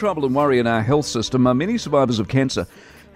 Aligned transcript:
Trouble 0.00 0.24
and 0.24 0.34
worry 0.34 0.58
in 0.58 0.66
our 0.66 0.80
health 0.80 1.04
system. 1.04 1.46
Uh, 1.46 1.52
many 1.52 1.76
survivors 1.76 2.18
of 2.18 2.26
cancer 2.26 2.66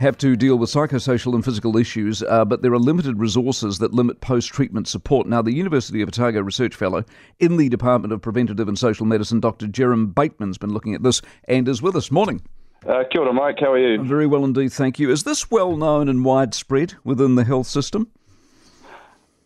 have 0.01 0.19
to 0.19 0.37
deal 0.37 0.57
with 0.57 0.69
psychosocial 0.69 1.35
and 1.35 1.43
physical 1.43 1.79
issues, 1.79 2.23
uh, 2.23 2.45
but 2.45 2.61
there 2.61 2.75
are 2.75 2.79
limited 2.79 3.19
resources 3.19 3.79
that 3.79 3.95
limit 3.95 4.21
post 4.21 4.51
treatment 4.51 4.87
support. 4.87 5.27
Now, 5.27 5.41
the 5.41 5.55
University 5.55 6.03
of 6.03 6.09
Otago 6.09 6.43
Research 6.43 6.75
Fellow 6.75 7.03
in 7.41 7.57
the 7.57 7.71
Department 7.71 8.13
of 8.13 8.21
Preventative 8.21 8.69
and 8.69 8.79
Social 8.79 9.07
Medicine, 9.07 9.41
Dr. 9.41 9.67
Jerram 9.67 10.15
Bateman's 10.15 10.59
been 10.59 10.75
looking 10.75 10.95
at 10.95 11.03
this 11.03 11.23
and 11.49 11.67
is 11.69 11.81
with 11.81 11.97
us. 11.97 12.11
Morning. 12.11 12.43
Uh, 12.87 13.05
kia 13.11 13.23
ora, 13.23 13.33
Mike. 13.33 13.61
How 13.61 13.73
are 13.73 13.79
you? 13.79 14.05
Very 14.05 14.27
well 14.27 14.45
indeed, 14.45 14.71
thank 14.71 14.99
you. 14.99 15.11
Is 15.11 15.25
this 15.25 15.51
well 15.51 15.79
known 15.79 16.11
and 16.11 16.23
widespread 16.23 16.93
within 17.03 17.37
the 17.37 17.45
health 17.45 17.67
system? 17.67 18.11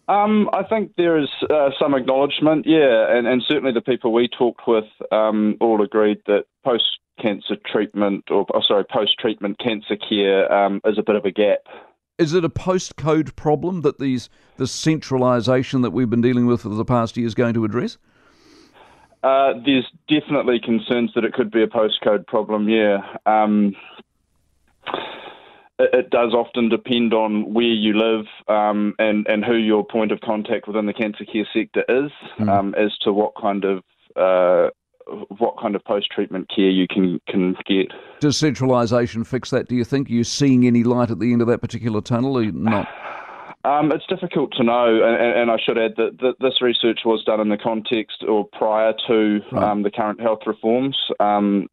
Um, 0.09 0.51
I 0.53 0.65
think 0.65 0.95
there 0.97 1.17
is 1.17 1.29
uh, 1.49 1.71
some 1.79 1.95
acknowledgement, 1.95 2.67
yeah, 2.67 3.17
and, 3.17 3.29
and 3.29 3.45
certainly 3.47 3.73
the 3.73 3.81
people 3.81 4.13
we 4.13 4.27
talked 4.27 4.63
with 4.67 4.87
um, 5.13 5.57
all 5.61 5.81
agreed 5.85 6.19
that 6.27 6.47
post 6.65 6.99
cancer 7.21 7.57
treatment, 7.71 8.25
or 8.31 8.47
oh, 8.55 8.61
sorry, 8.67 8.85
post 8.85 9.19
treatment 9.19 9.59
cancer 9.59 9.97
care 9.97 10.51
um, 10.53 10.81
is 10.85 10.99
a 10.99 11.03
bit 11.03 11.17
of 11.17 11.25
a 11.25 11.31
gap. 11.31 11.61
Is 12.19 12.35
it 12.35 12.45
a 12.45 12.49
postcode 12.49 13.37
problem 13.37 13.83
that 13.83 13.99
these 13.99 14.29
the 14.57 14.67
centralisation 14.67 15.83
that 15.83 15.91
we've 15.91 16.11
been 16.11 16.21
dealing 16.21 16.47
with 16.47 16.63
for 16.63 16.69
the 16.69 16.85
past 16.85 17.17
year 17.17 17.27
is 17.27 17.35
going 17.35 17.55
to 17.55 17.65
address? 17.65 17.97
Uh, 19.23 19.55
there's 19.65 19.87
definitely 20.09 20.61
concerns 20.61 21.13
that 21.15 21.25
it 21.25 21.33
could 21.33 21.51
be 21.51 21.63
a 21.63 21.67
postcode 21.67 22.27
problem. 22.27 22.69
Yeah. 22.69 22.99
Um, 23.27 23.75
it, 25.79 26.11
does 26.11 26.35
often 26.35 26.69
depend 26.69 27.15
on 27.15 27.53
where 27.55 27.65
you 27.65 27.97
live 27.97 28.27
um, 28.49 28.95
and 28.99 29.27
and 29.29 29.45
who 29.45 29.55
your 29.55 29.85
point 29.85 30.13
of 30.13 30.21
contact 30.21 30.67
within 30.67 30.87
the 30.87 30.93
cancer 30.93 31.25
care 31.25 31.47
sector 31.55 31.85
is, 31.89 32.11
mm. 32.39 32.49
um, 32.49 32.75
as 32.75 32.97
to 33.03 33.13
what 33.13 33.33
kind 33.41 33.65
of 33.65 33.79
uh, 34.17 34.71
what 35.39 35.59
kind 35.61 35.75
of 35.75 35.85
post 35.85 36.11
treatment 36.11 36.51
care 36.55 36.71
you 36.71 36.87
can 36.89 37.21
can 37.29 37.57
get. 37.67 37.93
Does 38.21 38.37
centralisation 38.37 39.25
fix 39.25 39.51
that? 39.51 39.69
Do 39.69 39.77
you 39.77 39.85
think 39.85 40.09
you're 40.09 40.25
seeing 40.25 40.67
any 40.67 40.85
light 40.85 41.11
at 41.11 41.19
the 41.19 41.33
end 41.33 41.43
of 41.43 41.49
that 41.49 41.61
particular 41.61 42.01
tunnel, 42.01 42.39
or 42.39 42.45
not? 42.45 42.89
Um, 43.65 43.91
it's 43.91 44.07
difficult 44.07 44.53
to 44.57 44.63
know, 44.63 45.03
and, 45.03 45.37
and, 45.37 45.51
I 45.51 45.57
should 45.63 45.77
add 45.77 45.95
that, 45.97 46.19
that 46.21 46.37
this 46.41 46.63
research 46.63 47.01
was 47.05 47.25
done 47.25 47.41
in 47.41 47.49
the 47.49 47.59
context 47.59 48.23
or 48.27 48.47
prior 48.57 48.95
to 49.09 49.41
right. 49.51 49.63
um, 49.63 49.83
the 49.83 49.91
current 49.91 50.21
health 50.21 50.41
reforms. 50.47 50.97
Um, 51.19 51.67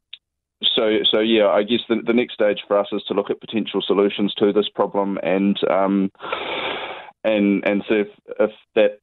so, 0.63 0.97
so 1.09 1.19
yeah, 1.19 1.47
I 1.47 1.63
guess 1.63 1.81
the, 1.87 2.01
the 2.05 2.11
next 2.11 2.33
stage 2.33 2.59
for 2.67 2.77
us 2.77 2.87
is 2.91 3.03
to 3.07 3.13
look 3.13 3.29
at 3.29 3.39
potential 3.39 3.81
solutions 3.85 4.33
to 4.39 4.51
this 4.51 4.67
problem 4.67 5.19
and 5.21 5.57
um, 5.69 6.11
and 7.23 7.63
and 7.65 7.83
see 7.87 7.95
if, 7.95 8.07
if 8.39 8.51
that 8.73 8.99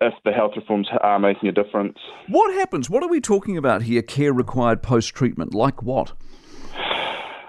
if 0.00 0.14
the 0.24 0.32
health 0.32 0.52
reforms 0.56 0.88
are 1.00 1.18
making 1.18 1.48
a 1.48 1.52
difference. 1.52 1.98
What 2.28 2.54
happens? 2.54 2.88
What 2.88 3.02
are 3.02 3.08
we 3.08 3.20
talking 3.20 3.56
about 3.56 3.82
here? 3.82 4.02
Care 4.02 4.32
required 4.32 4.82
post 4.82 5.14
treatment, 5.14 5.54
like 5.54 5.82
what? 5.82 6.12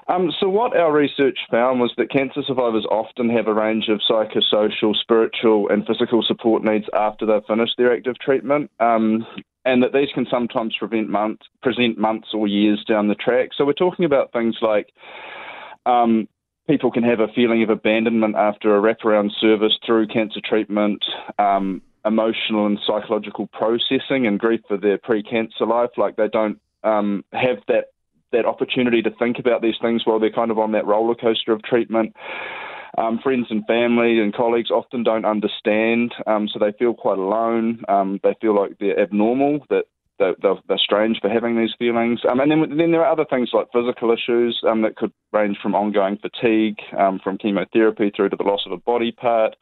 Um, 0.08 0.32
so, 0.40 0.50
what 0.50 0.76
our 0.76 0.92
research 0.92 1.38
found 1.52 1.80
was 1.80 1.94
that 1.98 2.10
cancer 2.10 2.42
survivors 2.48 2.86
often 2.90 3.30
have 3.30 3.48
a 3.48 3.54
range 3.54 3.90
of 3.90 4.02
psychosocial, 4.10 4.96
spiritual, 4.96 5.70
and 5.70 5.86
physical 5.86 6.24
support 6.24 6.64
needs 6.64 6.86
after 6.96 7.28
they've 7.28 7.46
finished 7.48 7.76
their 7.78 7.94
active 7.94 8.18
treatment. 8.18 8.72
Um, 8.80 9.28
and 9.66 9.84
that 9.84 9.94
these 9.94 10.10
can 10.16 10.26
sometimes 10.32 10.76
prevent 10.78 11.10
months, 11.10 11.46
present 11.62 12.00
months 12.00 12.30
or 12.34 12.48
years 12.48 12.84
down 12.88 13.08
the 13.08 13.16
track. 13.16 13.50
So 13.56 13.66
we're 13.66 13.74
talking 13.74 14.06
about 14.06 14.32
things 14.32 14.56
like 14.62 14.90
um, 15.86 16.28
people 16.68 16.92
can 16.92 17.04
have 17.04 17.20
a 17.20 17.28
feeling 17.36 17.62
of 17.62 17.70
abandonment 17.70 18.36
after 18.36 18.76
a 18.76 18.82
wraparound 18.82 19.30
service 19.40 19.78
through 19.86 20.08
cancer 20.08 20.40
treatment, 20.44 21.04
um, 21.38 21.82
emotional 22.06 22.66
and 22.66 22.80
psychological 22.86 23.48
processing 23.48 24.26
and 24.26 24.40
grief 24.40 24.62
for 24.68 24.78
their 24.78 24.98
pre-cancer 24.98 25.66
life, 25.66 25.92
like 25.98 26.16
they 26.16 26.28
don't 26.28 26.60
um, 26.84 27.24
have 27.34 27.58
that 27.68 27.86
that 28.32 28.46
opportunity 28.46 29.02
to 29.02 29.10
think 29.12 29.40
about 29.40 29.62
these 29.62 29.78
things 29.82 30.04
while 30.06 30.20
they're 30.20 30.30
kind 30.32 30.52
of 30.52 30.60
on 30.60 30.72
that 30.74 30.86
roller 30.86 31.16
coaster 31.16 31.52
of 31.52 31.64
treatment. 31.64 32.16
Um, 32.98 33.20
friends 33.24 33.48
and 33.50 33.66
family 33.66 34.20
and 34.20 34.34
colleagues 34.34 34.72
often 34.72 35.04
don't 35.04 35.26
understand, 35.26 36.14
um, 36.28 36.48
so 36.48 36.60
they 36.60 36.72
feel 36.78 36.94
quite 36.94 37.18
alone. 37.18 37.84
Um, 37.88 38.20
they 38.24 38.36
feel 38.42 38.56
like 38.56 38.78
they're 38.80 39.00
abnormal, 39.00 39.66
that 39.70 39.86
they're, 40.20 40.36
they're, 40.42 40.78
strange 40.78 41.20
for 41.22 41.30
having 41.30 41.58
these 41.58 41.74
feelings. 41.80 42.20
Um, 42.30 42.40
and 42.40 42.52
then, 42.52 42.78
then 42.78 42.92
there 42.92 43.06
are 43.06 43.12
other 43.12 43.26
things 43.26 43.52
like 43.54 43.68
physical 43.74 44.12
issues 44.12 44.60
um, 44.68 44.82
that 44.82 44.96
could 44.96 45.14
range 45.32 45.58
from 45.62 45.76
ongoing 45.76 46.18
fatigue, 46.18 46.78
um, 46.98 47.20
from 47.24 47.38
chemotherapy 47.38 48.12
through 48.14 48.30
to 48.30 48.36
the 48.36 48.44
loss 48.44 48.64
of 48.66 48.74
a 48.74 48.78
body 48.78 49.12
part. 49.12 49.56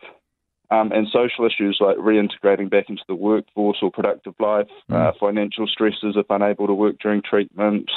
And 0.69 1.07
social 1.07 1.45
issues 1.45 1.77
like 1.79 1.97
reintegrating 1.97 2.69
back 2.69 2.85
into 2.89 3.03
the 3.07 3.15
workforce 3.15 3.77
or 3.81 3.91
productive 3.91 4.33
life, 4.39 4.67
mm. 4.89 4.95
uh, 4.95 5.11
financial 5.19 5.67
stresses 5.67 6.15
if 6.15 6.25
unable 6.29 6.67
to 6.67 6.73
work 6.73 6.97
during 7.01 7.21
treatment, 7.21 7.89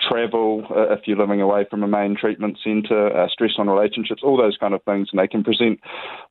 travel, 0.00 0.66
uh, 0.70 0.92
if 0.92 1.00
you're 1.06 1.16
living 1.16 1.40
away 1.40 1.64
from 1.68 1.82
a 1.82 1.88
main 1.88 2.16
treatment 2.16 2.58
centre, 2.62 3.16
uh, 3.16 3.28
stress 3.28 3.52
on 3.58 3.68
relationships, 3.68 4.22
all 4.22 4.36
those 4.36 4.56
kind 4.58 4.74
of 4.74 4.82
things, 4.84 5.08
and 5.10 5.18
they 5.18 5.28
can 5.28 5.42
present 5.42 5.80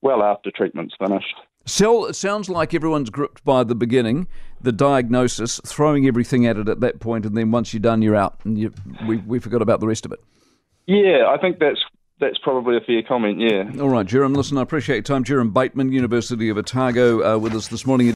well 0.02 0.24
after 0.24 0.52
treatment's 0.52 0.96
finished. 0.98 1.36
So 1.66 2.06
it 2.06 2.16
sounds 2.16 2.48
like 2.48 2.74
everyone's 2.74 3.10
gripped 3.10 3.44
by 3.44 3.64
the 3.64 3.76
beginning, 3.76 4.28
the 4.62 4.72
diagnosis, 4.72 5.60
throwing 5.66 6.06
everything 6.08 6.46
at 6.46 6.58
it 6.58 6.70
at 6.70 6.80
that 6.82 7.00
point, 7.00 7.26
and 7.26 7.36
then 7.36 7.52
once 7.52 7.74
you're 7.74 7.82
done, 7.82 8.02
you're 8.02 8.16
out, 8.16 8.40
and 8.44 8.58
you, 8.58 8.72
we, 9.08 9.18
we 9.18 9.40
forgot 9.40 9.62
about 9.62 9.80
the 9.80 9.88
rest 9.88 10.06
of 10.06 10.12
it. 10.12 10.24
Yeah, 10.86 11.26
I 11.28 11.38
think 11.40 11.58
that's 11.58 11.84
that's 12.20 12.38
probably 12.40 12.78
a 12.78 12.82
fair 12.82 13.02
comment, 13.04 13.40
yeah. 13.40 13.70
All 13.82 13.90
right, 13.90 14.06
Jerram, 14.06 14.36
listen, 14.36 14.58
I 14.58 14.62
appreciate 14.62 14.96
your 14.96 15.04
time. 15.04 15.24
Jerram 15.24 15.54
Bateman, 15.54 15.92
University 15.92 16.50
of 16.50 16.58
Otago, 16.58 17.36
uh, 17.36 17.38
with 17.38 17.54
us 17.54 17.68
this 17.68 17.86
morning. 17.86 18.14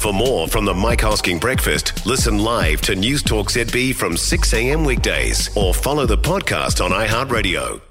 For 0.00 0.12
more 0.14 0.48
from 0.48 0.64
the 0.64 0.72
Mike 0.74 1.00
Hosking 1.00 1.38
Breakfast, 1.40 2.06
listen 2.06 2.38
live 2.38 2.80
to 2.82 2.94
News 2.94 3.22
Talk 3.22 3.50
ZB 3.50 3.94
from 3.94 4.16
6 4.16 4.54
a.m. 4.54 4.84
weekdays 4.84 5.54
or 5.56 5.74
follow 5.74 6.06
the 6.06 6.16
podcast 6.16 6.82
on 6.82 6.90
iHeartRadio. 6.90 7.89